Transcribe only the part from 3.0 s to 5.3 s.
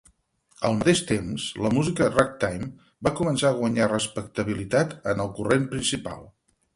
va començar a guanyar respectabilitat en